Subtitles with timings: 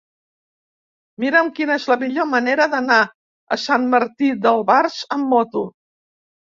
[1.23, 2.99] Mira'm quina és la millor manera d'anar
[3.57, 5.69] a Sant Martí d'Albars amb moto.